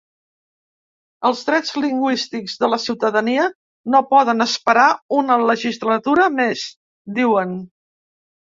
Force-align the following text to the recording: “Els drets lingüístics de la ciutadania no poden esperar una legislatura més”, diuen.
“Els 1.29 1.43
drets 1.49 1.73
lingüístics 1.83 2.55
de 2.63 2.69
la 2.75 2.79
ciutadania 2.87 3.45
no 3.97 4.03
poden 4.15 4.47
esperar 4.47 4.89
una 5.21 5.39
legislatura 5.53 6.29
més”, 6.41 6.67
diuen. 7.23 7.57